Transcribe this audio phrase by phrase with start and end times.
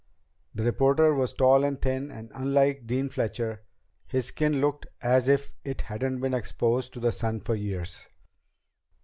[0.55, 3.61] The reporter was tall and thin, and unlike Dean Fletcher,
[4.07, 8.07] his skin looked as if it hadn't been exposed to the sun for years.